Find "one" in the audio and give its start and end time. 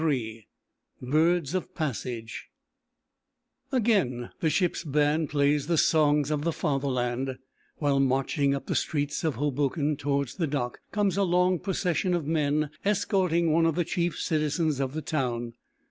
13.53-13.67